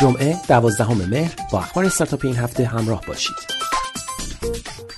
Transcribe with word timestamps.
جمعه 0.00 0.36
دوازدهم 0.48 1.08
مهر 1.10 1.34
با 1.52 1.58
اخبار 1.58 1.84
استارتاپ 1.84 2.24
این 2.24 2.36
هفته 2.36 2.66
همراه 2.66 3.02
باشید. 3.08 3.36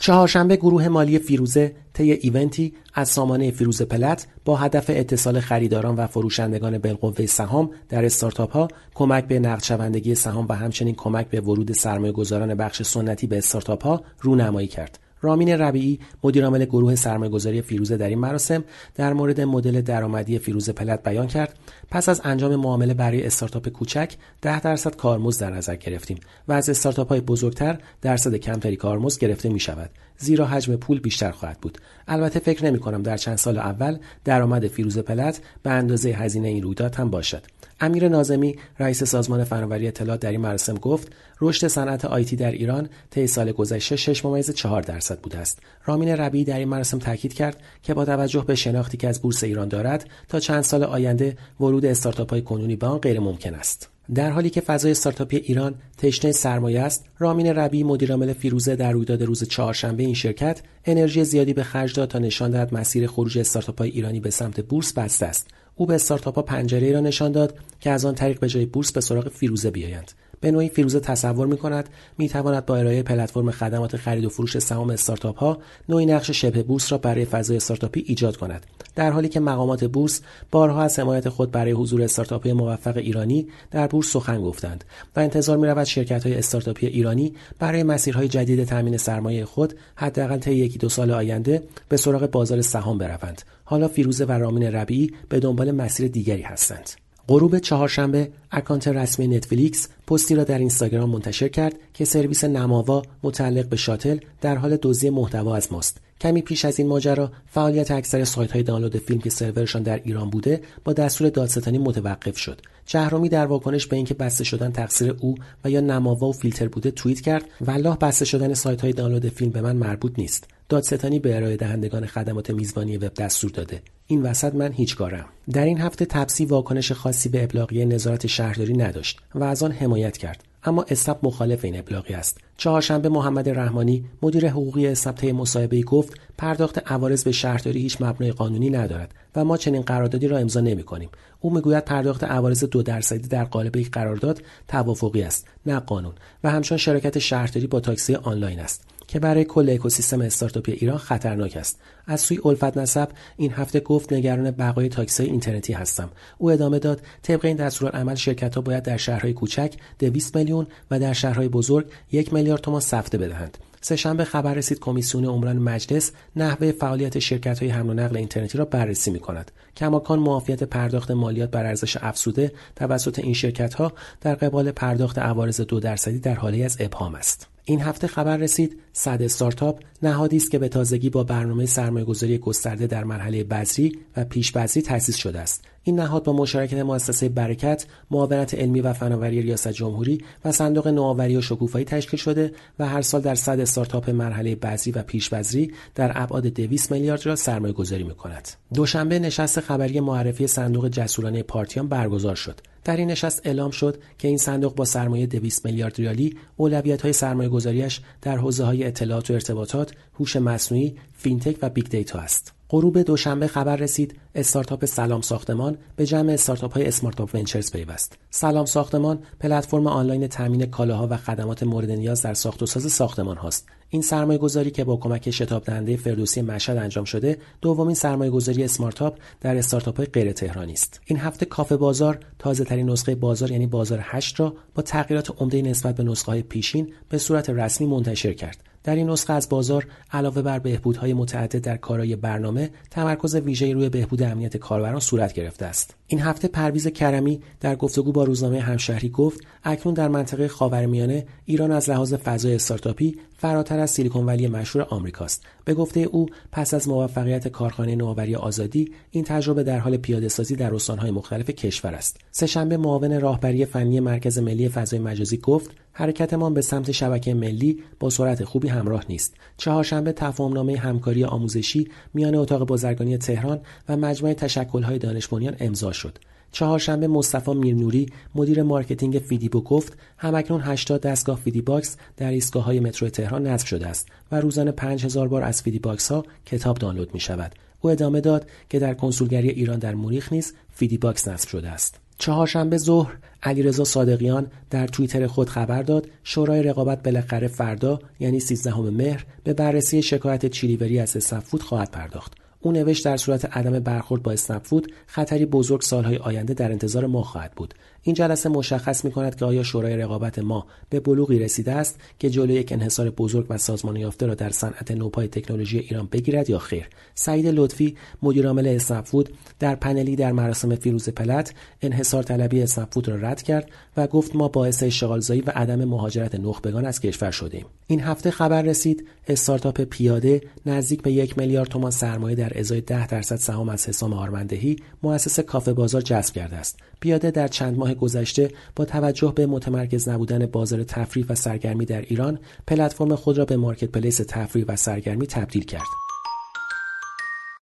چهارشنبه 0.01 0.57
گروه 0.57 0.89
مالی 0.89 1.19
فیروزه 1.19 1.75
طی 1.93 2.13
ایونتی 2.13 2.75
از 2.95 3.09
سامانه 3.09 3.51
فیروزه 3.51 3.85
پلت 3.85 4.27
با 4.45 4.57
هدف 4.57 4.85
اتصال 4.89 5.41
خریداران 5.41 5.97
و 5.97 6.07
فروشندگان 6.07 6.79
بالقوه 6.79 7.27
سهام 7.27 7.71
در 7.89 8.05
استارتاپ 8.05 8.53
ها 8.53 8.69
کمک 8.95 9.25
به 9.25 9.39
نقد 9.39 9.63
شوندگی 9.63 10.15
سهام 10.15 10.47
و 10.49 10.53
همچنین 10.53 10.95
کمک 10.95 11.29
به 11.29 11.41
ورود 11.41 11.73
سرمایه 11.73 12.13
گذاران 12.13 12.55
بخش 12.55 12.83
سنتی 12.83 13.27
به 13.27 13.39
استارتاپ 13.39 13.85
ها 13.85 14.03
رونمایی 14.21 14.69
کرد. 14.69 14.99
رامین 15.21 15.49
ربیعی 15.49 16.01
مدیرعامل 16.25 16.65
گروه 16.65 16.95
سرمایه‌گذاری 16.95 17.63
فیروزه 17.63 17.97
در 17.97 18.09
این 18.09 18.19
مراسم 18.19 18.65
در 18.95 19.13
مورد 19.13 19.41
مدل 19.41 19.81
درآمدی 19.81 20.39
فیروزه 20.39 20.73
پلت 20.73 21.03
بیان 21.03 21.27
کرد. 21.27 21.59
پس 21.91 22.09
از 22.09 22.21
انجام 22.25 22.57
معامله 22.57 22.95
برای 22.95 23.27
استارتاپ 23.27 23.69
کوچک 23.69 24.15
10 24.43 24.61
درصد 24.61 24.97
کارمزد 24.97 25.41
در 25.41 25.51
نظر 25.51 25.77
گرفتیم 25.77 26.21
و 26.49 26.53
از 26.53 26.69
استارتاپ 26.69 27.09
های 27.09 27.21
بزرگتر 27.21 27.79
درصد 28.03 28.35
کمتری 28.35 28.77
کارمزد 28.77 29.21
گرفته 29.21 29.49
می 29.49 29.61
شود 29.61 29.91
زیرا 30.19 30.47
حجم 30.47 30.77
پول 30.77 31.01
بیشتر 31.01 31.31
خواهد 31.31 31.59
بود. 31.61 31.79
البته 32.09 32.41
فکر 32.41 32.65
نمی 32.65 32.79
کنم 32.79 33.03
در 33.03 33.17
چند 33.17 33.37
سال 33.37 33.59
اول 33.59 33.99
درآمد 34.25 34.67
فیروزه 34.67 35.03
پلت 35.03 35.41
به 35.63 35.71
اندازه 35.71 36.09
هزینه 36.09 36.49
این 36.49 36.63
رویداد 36.63 36.95
هم 36.95 37.11
باشد. 37.11 37.43
امیر 37.81 38.09
نازمی 38.09 38.57
رئیس 38.79 39.05
سازمان 39.05 39.45
فناوری 39.45 39.89
اطلاعات 39.89 40.21
در 40.21 40.31
این 40.31 40.41
مراسم 40.41 40.75
گفت 40.75 41.13
رشد 41.41 41.67
صنعت 41.67 42.05
آیتی 42.05 42.37
در 42.37 42.53
ایران 42.53 42.89
طی 43.11 43.27
سال 43.27 43.53
گذشته 43.53 43.97
6 43.97 44.25
ممیز 44.25 44.51
4 44.51 44.83
درصد 44.83 45.21
بوده 45.21 45.39
است. 45.39 45.59
رامین 45.85 46.09
ربی 46.09 46.45
در 46.45 46.59
این 46.59 46.69
مراسم 46.69 46.99
تاکید 46.99 47.35
کرد 47.35 47.57
که 47.83 47.95
با 47.95 48.05
توجه 48.05 48.45
به 48.45 48.55
شناختی 48.55 48.97
که 48.97 49.09
از 49.09 49.23
بورس 49.23 49.45
ایران 49.45 49.69
دارد 49.69 50.11
تا 50.29 50.41
چند 50.41 50.63
سال 50.63 50.85
آینده 50.85 51.37
ورود 51.61 51.87
استارتاپ 51.87 52.31
های 52.31 52.43
کنونی 52.43 52.77
به 52.77 52.87
آن 52.87 52.99
غیر 52.99 53.21
ممکن 53.21 53.55
است. 53.55 53.89
در 54.15 54.31
حالی 54.31 54.51
که 54.51 54.61
فضای 54.61 54.91
استارتاپی 54.91 55.37
ایران 55.37 55.75
تشنه 55.99 56.33
سرمایه 56.33 56.81
است 56.81 57.05
رامین 57.19 57.47
ربی 57.47 57.83
مدیرعامل 57.83 58.33
فیروزه 58.33 58.77
در 58.77 58.93
رویداد 58.93 59.23
روز 59.23 59.45
چهارشنبه 59.45 60.03
این 60.03 60.15
شرکت 60.15 60.63
انرژی 60.85 61.25
زیادی 61.25 61.53
به 61.53 61.63
خرج 61.63 61.95
داد 61.95 62.09
تا 62.09 62.19
نشان 62.19 62.51
دهد 62.51 62.75
مسیر 62.75 63.07
خروج 63.07 63.39
استارتاپ 63.39 63.81
ایرانی 63.81 64.21
به 64.21 64.31
سمت 64.31 64.61
بورس 64.61 64.93
بسته 64.93 65.27
است. 65.27 65.47
او 65.81 65.87
به 65.87 65.95
استارتاپ 65.95 66.35
ها 66.35 66.43
پنجره 66.43 66.93
را 66.93 67.01
نشان 67.01 67.33
داد 67.33 67.55
که 67.81 67.91
از 67.91 68.05
آن 68.05 68.15
طریق 68.15 68.41
به 68.41 68.49
جای 68.49 68.67
بورس 68.67 68.93
به 68.93 69.01
سراغ 69.01 69.29
فیروزه 69.29 69.71
بیایند. 69.71 70.13
به 70.41 70.51
نوعی 70.51 70.69
فیروزه 70.69 71.01
تصور 71.01 71.47
می 71.47 71.57
کند 71.57 71.89
می 72.19 72.29
تواند 72.29 72.67
با 72.67 72.77
ارائه 72.77 73.03
پلتفرم 73.03 73.51
خدمات 73.51 73.97
خرید 73.97 74.25
و 74.25 74.29
فروش 74.29 74.59
سهام 74.59 74.91
استارتاپ 74.91 75.39
ها 75.39 75.59
نوعی 75.89 76.07
نقش 76.07 76.31
شبه 76.31 76.63
بورس 76.63 76.93
را 76.93 76.99
برای 76.99 77.25
فضای 77.25 77.57
استارتاپی 77.57 78.05
ایجاد 78.07 78.37
کند. 78.37 78.67
در 78.95 79.11
حالی 79.11 79.29
که 79.29 79.41
مقامات 79.41 79.85
بورس 79.85 80.21
بارها 80.51 80.83
از 80.83 80.99
حمایت 80.99 81.29
خود 81.29 81.51
برای 81.51 81.73
حضور 81.73 82.03
استارتاپ 82.03 82.49
موفق 82.49 82.97
ایرانی 82.97 83.47
در 83.71 83.87
بورس 83.87 84.13
سخن 84.13 84.43
گفتند 84.43 84.85
و 85.17 85.21
انتظار 85.21 85.57
می 85.57 85.67
رود 85.67 85.85
شرکت 85.85 86.27
های 86.27 86.35
استارتاپی 86.35 86.87
ایرانی 86.87 87.35
برای 87.59 87.83
مسیرهای 87.83 88.29
جدید 88.29 88.65
تامین 88.65 88.97
سرمایه 88.97 89.45
خود 89.45 89.75
حداقل 89.95 90.39
طی 90.39 90.55
یکی 90.55 90.79
دو 90.79 90.89
سال 90.89 91.11
آینده 91.11 91.63
به 91.89 91.97
سراغ 91.97 92.27
بازار 92.27 92.61
سهام 92.61 92.99
بروند. 92.99 93.43
حالا 93.65 93.89
فیروزه 93.89 94.25
و 94.25 94.33
رامین 94.33 94.63
ربیعی 94.63 95.15
به 95.29 95.41
دنبال 95.41 95.71
مسیر 95.71 96.09
دیگری 96.09 96.43
هستند. 96.43 97.00
غروب 97.29 97.59
چهارشنبه 97.59 98.31
اکانت 98.51 98.89
رسمی 98.89 99.29
نتفلیکس 99.29 99.89
پستی 100.07 100.35
را 100.35 100.45
در 100.45 100.59
اینستاگرام 100.59 101.11
منتشر 101.11 101.49
کرد 101.49 101.75
که 101.95 102.05
سرویس 102.05 102.45
نماوا 102.45 103.03
متعلق 103.23 103.67
به 103.67 103.77
شاتل 103.77 104.19
در 104.41 104.57
حال 104.57 104.79
دزدی 104.83 105.11
محتوا 105.11 105.57
از 105.57 105.73
ماست. 105.73 106.01
کمی 106.21 106.43
پیش 106.43 106.65
از 106.65 106.79
این 106.79 106.89
ماجرا 106.89 107.33
فعالیت 107.47 107.91
اکثر 107.91 108.25
سایت 108.25 108.53
های 108.53 108.63
دانلود 108.63 108.97
فیلم 108.97 109.21
که 109.21 109.31
سرورشان 109.31 109.83
در 109.83 110.01
ایران 110.05 110.31
بوده 110.31 110.61
با 110.85 110.93
دستور 110.93 111.29
دادستانی 111.29 111.79
متوقف 111.79 112.39
شد. 112.39 112.61
جهرومی 112.87 113.29
در 113.29 113.47
واکنش 113.47 113.87
به 113.87 113.97
اینکه 113.97 114.15
بسته 114.15 114.45
شدن 114.45 114.73
تقصیر 114.73 115.17
او 115.21 115.35
و 115.65 115.71
یا 115.71 115.81
نماوا 115.81 116.29
و 116.29 116.33
فیلتر 116.33 116.69
بوده 116.69 116.91
توییت 116.91 117.21
کرد 117.21 117.45
والله 117.61 117.97
بسته 117.97 118.25
شدن 118.25 118.55
سایت 118.55 118.81
های 118.81 118.93
دانلود 118.93 119.29
فیلم 119.29 119.51
به 119.51 119.61
من 119.61 119.77
مربوط 119.77 120.13
نیست. 120.19 120.45
دادستانی 120.69 121.19
به 121.19 121.37
ارائه 121.37 121.57
دهندگان 121.57 122.07
خدمات 122.07 122.51
میزبانی 122.51 122.97
وب 122.97 123.15
دستور 123.15 123.51
داده. 123.51 123.83
این 124.07 124.23
وسط 124.23 124.55
من 124.55 124.73
هیچ 124.73 124.97
کارم. 124.97 125.27
در 125.53 125.65
این 125.65 125.81
هفته 125.81 126.05
تپسی 126.05 126.45
واکنش 126.45 126.93
خاصی 126.93 127.29
به 127.29 127.45
ابلاغیه 127.45 127.85
نظارت 127.85 128.27
شهرداری 128.27 128.77
نداشت 128.77 129.21
و 129.35 129.45
از 129.45 129.63
آن 129.63 129.73
حمایت 129.73 130.17
کرد. 130.17 130.50
اما 130.65 130.85
اسنپ 130.89 131.19
مخالف 131.23 131.65
این 131.65 131.79
ابلاغی 131.79 132.15
است. 132.15 132.39
چهارشنبه 132.57 133.09
محمد 133.09 133.49
رحمانی 133.49 134.05
مدیر 134.23 134.49
حقوقی 134.49 134.87
اسنپ 134.87 135.17
طی 135.17 135.33
مصاحبه 135.33 135.83
گفت 135.83 136.15
پرداخت 136.39 136.93
عوارض 136.93 137.25
به 137.25 137.33
شهرداری 137.33 137.81
هیچ 137.81 138.03
مبنای 138.03 138.33
قانونی 138.33 138.71
ندارد 138.71 139.15
و 139.37 139.45
ما 139.45 139.57
چنین 139.57 139.83
قراردادی 139.83 140.29
را 140.29 140.39
امضا 140.39 140.61
نمی 140.61 140.83
کنیم 140.83 141.09
او 141.41 141.55
می‌گوید 141.55 141.85
پرداخت 141.85 142.25
عوارض 142.25 142.65
دو 142.65 142.83
درصدی 142.83 143.29
در 143.29 143.45
قالب 143.45 143.77
یک 143.77 143.91
قرارداد 143.91 144.43
توافقی 144.69 145.23
است 145.23 145.49
نه 145.67 145.81
قانون 145.81 146.13
و 146.45 146.51
همچون 146.51 146.79
شرکت 146.79 147.19
شهرداری 147.19 147.67
با 147.67 147.81
تاکسی 147.81 148.15
آنلاین 148.15 148.61
است. 148.61 148.85
که 149.11 149.19
برای 149.19 149.45
کل 149.45 149.71
اکوسیستم 149.71 150.21
استارتاپی 150.21 150.73
ایران 150.73 150.99
خطرناک 150.99 151.57
است 151.57 151.81
از 152.07 152.21
سوی 152.21 152.41
الفت 152.45 152.77
نسب 152.77 153.09
این 153.37 153.53
هفته 153.53 153.81
گفت 153.81 154.13
نگران 154.13 154.51
بقای 154.51 154.89
تاکسی 154.89 155.23
اینترنتی 155.23 155.73
هستم 155.73 156.11
او 156.39 156.51
ادامه 156.51 156.79
داد 156.79 157.03
طبق 157.23 157.45
این 157.45 157.57
دستورالعمل 157.57 158.15
شرکت 158.15 158.55
ها 158.55 158.61
باید 158.61 158.83
در 158.83 158.97
شهرهای 158.97 159.33
کوچک 159.33 159.75
200 159.99 160.37
میلیون 160.37 160.67
و 160.91 160.99
در 160.99 161.13
شهرهای 161.13 161.49
بزرگ 161.49 161.87
یک 162.13 162.33
میلیارد 162.33 162.61
تومان 162.61 162.81
سفته 162.81 163.19
بدهند 163.19 163.59
سهشنبه 163.81 164.25
خبر 164.25 164.55
رسید 164.55 164.79
کمیسیون 164.79 165.25
عمران 165.25 165.59
مجلس 165.59 166.13
نحوه 166.37 166.73
فعالیت 166.73 167.19
شرکت 167.19 167.59
های 167.59 167.69
حمل 167.69 167.91
و 167.91 167.95
نقل 167.95 168.17
اینترنتی 168.17 168.59
را 168.59 168.65
بررسی 168.65 169.11
می 169.11 169.19
کند. 169.19 169.51
کماکان 169.77 170.19
معافیت 170.19 170.63
پرداخت 170.63 171.11
مالیات 171.11 171.51
بر 171.51 171.67
ارزش 171.67 171.97
افزوده 171.97 172.53
توسط 172.77 173.19
این 173.19 173.35
شرکت 173.35 173.75
ها 173.75 173.93
در 174.21 174.35
قبال 174.35 174.71
پرداخت 174.71 175.19
عوارض 175.19 175.61
دو 175.61 175.81
درصدی 175.81 176.19
در 176.19 176.35
حالی 176.35 176.65
از 176.65 176.77
ابهام 176.81 177.15
است. 177.15 177.49
این 177.65 177.81
هفته 177.81 178.07
خبر 178.07 178.37
رسید 178.37 178.81
صد 178.93 179.23
استارتاپ 179.23 179.81
نهادی 180.03 180.37
است 180.37 180.51
که 180.51 180.59
به 180.59 180.69
تازگی 180.69 181.11
با 181.11 181.25
برنامه 181.25 181.67
سرمایهگذاری 181.67 182.39
گسترده 182.39 182.87
در 182.87 183.05
مرحله 183.05 183.45
بذری 183.45 183.99
و 184.17 184.25
پیش 184.25 184.53
بذری 184.53 184.83
تأسیس 184.83 185.17
شده 185.17 185.41
است 185.41 185.65
این 185.83 186.01
نهاد 186.01 186.25
با 186.25 186.33
مشارکت 186.33 186.79
مؤسسه 186.79 187.29
برکت 187.29 187.87
معاونت 188.11 188.55
علمی 188.55 188.81
و 188.81 188.93
فناوری 188.93 189.43
ریاست 189.43 189.69
جمهوری 189.69 190.25
و 190.45 190.53
صندوق 190.53 190.89
نوآوری 190.89 191.37
و 191.37 191.41
شکوفایی 191.41 191.85
تشکیل 191.85 192.21
شده 192.21 192.53
و 192.79 192.89
هر 192.89 193.03
سال 193.03 193.21
در 193.21 193.35
صد 193.35 193.61
استارتاپ 193.61 194.11
مرحله 194.11 194.55
بذری 194.55 194.93
و 194.93 195.03
پیش 195.03 195.29
بذری 195.29 195.73
در 195.95 196.13
ابعاد 196.15 196.47
200 196.47 196.93
میلیارد 196.93 197.27
را 197.27 197.37
سرمایه 197.37 197.73
گذاری 197.73 198.05
می 198.05 198.15
کند. 198.15 198.49
دوشنبه 198.75 199.19
نشست 199.19 199.61
خبری 199.61 200.01
معرفی 200.01 200.47
صندوق 200.47 200.89
جسورانه 200.89 201.43
پارتیان 201.43 201.89
برگزار 201.89 202.35
شد. 202.35 202.61
در 202.85 202.97
این 202.97 203.11
نشست 203.11 203.41
اعلام 203.45 203.71
شد 203.71 203.99
که 204.19 204.29
این 204.29 204.37
صندوق 204.37 204.75
با 204.75 204.85
سرمایه 204.85 205.27
200 205.27 205.65
میلیارد 205.65 205.97
ریالی 205.97 206.37
اولویت 206.57 207.03
های 207.03 207.13
سرمایه 207.13 207.89
در 208.23 208.37
حوزه 208.37 208.65
اطلاعات 208.85 209.31
و 209.31 209.35
ارتباطات، 209.35 209.93
هوش 210.19 210.37
مصنوعی، 210.37 210.97
فینتک 211.13 211.59
و 211.63 211.69
big 211.69 211.89
data 211.89 212.19
است. 212.19 212.53
غروب 212.71 213.03
دوشنبه 213.03 213.47
خبر 213.47 213.77
رسید 213.77 214.15
استارتاپ 214.35 214.85
سلام 214.85 215.21
ساختمان 215.21 215.79
به 215.97 216.07
جمع 216.07 216.33
استارتاپ 216.33 216.73
های 216.73 216.87
Smart 216.87 217.21
Up 217.21 217.35
Ventures 217.35 217.73
پیوست. 217.73 218.19
سلام 218.31 218.65
ساختمان 218.65 219.19
پلتفرم 219.41 219.87
آنلاین 219.87 220.27
تامین 220.27 220.67
کالاها 220.67 221.09
و 221.11 221.17
خدمات 221.17 221.63
مورد 221.63 221.91
نیاز 221.91 222.23
در 222.23 222.35
ساخت 222.35 222.63
و 222.63 222.67
ساز 222.67 222.93
ساختمان 222.93 223.37
هاست. 223.37 223.67
این 223.93 224.03
سرمایه 224.03 224.39
گذاری 224.39 224.71
که 224.71 224.85
با 224.85 224.97
کمک 224.97 225.31
شتاب 225.31 225.65
دهنده 225.65 225.97
فردوسی 225.97 226.43
مشهد 226.43 226.77
انجام 226.77 227.05
شده 227.05 227.39
دومین 227.61 227.95
سرمایه 227.95 228.31
گذاری 228.31 228.65
اسمارتاپ 228.65 229.19
در 229.41 229.57
استارتاپ 229.57 229.97
های 229.97 230.07
غیر 230.07 230.33
تهرانی 230.33 230.73
است 230.73 231.01
این 231.05 231.19
هفته 231.19 231.47
کافه 231.47 231.77
بازار 231.77 232.19
تازه 232.39 232.65
ترین 232.65 232.91
نسخه 232.91 233.15
بازار 233.15 233.51
یعنی 233.51 233.67
بازار 233.67 233.99
8 234.03 234.41
را 234.41 234.55
با 234.75 234.83
تغییرات 234.83 235.41
عمده 235.41 235.63
نسبت 235.63 235.97
به 235.97 236.03
نسخه 236.03 236.33
های 236.33 236.43
پیشین 236.43 236.93
به 237.09 237.19
صورت 237.19 237.51
رسمی 237.51 237.87
منتشر 237.87 238.33
کرد 238.33 238.70
در 238.85 238.97
این 238.97 239.11
نسخه 239.11 239.33
از 239.33 239.49
بازار 239.49 239.87
علاوه 240.13 240.43
بر 240.43 240.59
بهبودهای 240.59 241.15
متعدد 241.15 241.61
در 241.61 241.77
کارای 241.77 242.17
برنامه 242.17 242.71
تمرکز 242.91 243.35
ویژه 243.35 243.73
روی 243.73 243.89
بهبود 243.89 244.23
امنیت 244.23 244.57
کاربران 244.57 245.01
صورت 245.01 245.33
گرفته 245.33 245.67
است. 245.67 245.95
این 246.07 246.21
هفته 246.21 246.49
پرویز 246.49 246.87
کرمی 246.87 247.41
در 247.61 247.77
گفتگو 247.77 248.13
با 248.13 248.25
روزنامه 248.25 248.61
همشهری 248.61 249.09
گفت 249.09 249.41
اکنون 249.65 249.95
در 249.95 250.09
منطقه 250.09 250.49
خاورمیانه 250.49 251.27
ایران 251.45 251.73
از 251.73 251.91
لحاظ 251.91 252.15
فضای 252.15 252.55
استارتاپی 252.55 253.17
فراتر 253.37 253.79
از 253.79 253.91
سیلیکون 253.91 254.27
ولی 254.27 254.49
مشهور 254.49 254.87
آمریکاست 254.91 255.45
به 255.65 255.75
گفته 255.75 256.01
او 256.01 256.27
پس 256.53 256.75
از 256.75 256.89
موفقیت 256.89 257.49
کارخانه 257.49 257.97
نوآوری 257.97 258.37
آزادی 258.37 258.93
این 259.11 259.25
تجربه 259.25 259.63
در 259.63 259.79
حال 259.79 259.97
پیاده 259.97 260.29
سازی 260.29 260.57
در 260.57 260.75
استانهای 260.75 261.11
مختلف 261.11 261.51
کشور 261.51 261.95
است. 261.95 262.17
سهشنبه 262.31 262.77
معاون 262.77 263.21
راهبری 263.21 263.65
فنی 263.65 264.01
مرکز 264.01 264.39
ملی 264.39 264.69
فضای 264.69 264.99
مجازی 264.99 265.37
گفت 265.37 265.71
حرکتمان 265.93 266.55
به 266.55 266.61
سمت 266.61 266.93
شبکه 266.93 267.35
ملی 267.35 267.83
با 268.01 268.11
سرعت 268.11 268.45
خوبی 268.45 268.69
همراه 268.69 269.05
نیست 269.09 269.35
چهارشنبه 269.57 270.13
تفاهمنامه 270.13 270.77
همکاری 270.77 271.25
آموزشی 271.25 271.89
میان 272.15 272.35
اتاق 272.35 272.67
بازرگانی 272.67 273.19
تهران 273.19 273.61
و 273.89 273.97
مجمع 273.97 274.33
تشکل‌های 274.33 274.99
دانش 274.99 275.29
امضا 275.61 275.93
شد 275.93 276.19
چهارشنبه 276.53 277.09
مصطفی 277.09 277.55
میرنوری 277.55 278.07
مدیر 278.35 278.63
marketing 278.63 279.19
فیدیبو 279.19 279.61
گفت 279.61 279.99
همکنون 280.19 280.61
80 280.61 281.01
دستگاه 281.01 281.39
فیدی 281.39 281.63
باکس 281.63 281.97
در 282.17 282.31
ایستگاه 282.31 282.65
های 282.65 282.81
مترو 282.81 283.09
تهران 283.09 283.47
نصب 283.47 283.67
شده 283.67 283.87
است 283.87 284.09
و 284.33 284.41
روزانه 284.41 284.73
5000 284.73 285.29
بار 285.29 285.43
از 285.43 285.63
فیدی 285.63 285.79
باکس 285.79 286.13
ها 286.13 286.25
کتاب 286.47 286.79
دانلود 286.79 287.15
می 287.15 287.21
شود. 287.21 287.55
او 287.81 287.91
ادامه 287.91 288.21
داد 288.21 288.47
که 288.69 288.79
در 288.79 288.95
کنسولگری 288.95 289.49
ایران 289.49 289.79
در 289.79 289.95
مونیخ 289.95 290.33
نیز 290.33 290.55
فیدی 290.73 290.99
باکس 290.99 291.29
نصب 291.29 291.49
شده 291.49 291.69
است. 291.69 292.01
چهارشنبه 292.21 292.79
ظهر 292.79 293.17
علیرضا 293.43 293.85
صادقیان 293.85 294.47
در 294.71 294.87
توییتر 294.87 295.27
خود 295.27 295.49
خبر 295.49 295.83
داد 295.83 296.09
شورای 296.25 296.63
رقابت 296.63 297.03
بالاخره 297.03 297.49
فردا 297.49 297.99
یعنی 298.21 298.41
13 298.41 298.75
مهر 298.77 299.25
به 299.45 299.53
بررسی 299.53 300.03
شکایت 300.03 300.47
چیلیوری 300.47 301.01
از 301.01 301.17
اسنپفود 301.17 301.63
خواهد 301.63 301.91
پرداخت. 301.91 302.33
او 302.61 302.73
نوشت 302.73 303.05
در 303.05 303.17
صورت 303.17 303.57
عدم 303.57 303.79
برخورد 303.79 304.23
با 304.23 304.33
اسنپفود 304.33 304.93
خطری 305.07 305.47
بزرگ 305.47 305.81
سالهای 305.81 306.17
آینده 306.17 306.55
در 306.55 306.73
انتظار 306.73 307.07
ما 307.07 307.23
خواهد 307.23 307.53
بود. 307.53 307.75
این 308.03 308.15
جلسه 308.15 308.49
مشخص 308.49 309.05
می 309.05 309.11
کند 309.11 309.37
که 309.37 309.45
آیا 309.45 309.63
شورای 309.63 309.97
رقابت 309.97 310.39
ما 310.39 310.67
به 310.91 311.01
بلوغی 311.01 311.39
رسیده 311.39 311.73
است 311.73 312.01
که 312.19 312.31
جلوی 312.31 312.55
یک 312.55 312.73
انحصار 312.73 313.11
بزرگ 313.11 313.47
و 313.49 313.59
سازمان 313.59 313.97
یافته 313.97 314.27
را 314.27 314.35
در 314.35 314.51
صنعت 314.51 314.91
نوپای 314.91 315.29
تکنولوژی 315.29 315.79
ایران 315.79 316.09
بگیرد 316.13 316.51
یا 316.51 316.59
خیر؟ 316.59 316.89
سعید 317.15 317.47
لطفی 317.47 317.97
مدیرعامل 318.23 318.69
اسنپفود 318.69 319.29
در 319.59 319.75
پنلی 319.75 320.17
در 320.17 320.33
مراسم 320.33 320.75
فیروز 320.75 321.09
پلت 321.09 321.55
انحصار 321.83 322.23
طلبی 322.23 322.63
اسنپفود 322.63 323.09
را 323.09 323.17
رد 323.17 323.43
کرد 323.43 323.71
و 323.97 324.07
گفت 324.07 324.37
ما 324.37 324.49
باعث 324.49 324.83
اشتغالزایی 324.83 325.41
و 325.41 325.51
عدم 325.51 325.85
مهاجرت 325.85 326.35
نخبگان 326.35 326.85
از 326.85 327.01
کشور 327.01 327.31
شدیم 327.31 327.67
این 327.87 328.01
هفته 328.01 328.31
خبر 328.31 328.63
رسید 328.63 329.09
استارتاپ 329.29 329.81
پیاده 329.81 330.41
نزدیک 330.67 331.03
به 331.03 331.13
یک 331.13 331.39
میلیارد 331.39 331.69
تومان 331.69 331.91
سرمایه 331.91 332.37
در 332.37 332.50
ازای 332.59 332.81
ده 332.81 333.07
درصد 333.07 333.37
سهام 333.37 333.69
از 333.69 333.89
حسام 333.89 334.13
آرمندهی 334.13 334.77
مؤسس 335.03 335.41
کافه 335.41 335.73
بازار 335.73 336.01
جذب 336.01 336.35
کرده 336.35 336.57
است. 336.57 336.79
پیاده 337.01 337.31
در 337.31 337.49
چند 337.49 337.79
ماه 337.79 337.95
گذشته 337.95 338.51
با 338.77 338.85
توجه 338.85 339.33
به 339.37 339.47
متمرکز 339.47 340.09
نبودن 340.09 340.47
بازار 340.47 340.83
تفریح 340.83 341.27
و 341.29 341.35
سرگرمی 341.35 341.85
در 341.85 342.01
ایران 342.01 342.39
پلتفرم 342.67 343.17
خود 343.17 343.39
را 343.39 343.45
به 343.45 343.57
مارکت 343.57 343.89
پلیس 343.89 344.21
تفریح 344.29 344.65
و 344.69 344.77
سرگرمی 344.77 345.27
تبدیل 345.27 345.65
کرد. 345.65 346.10